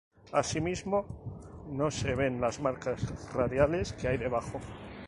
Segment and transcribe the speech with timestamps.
[0.31, 3.03] Asimismo, no se ven las marcas
[3.35, 4.59] radiales que hay debajo.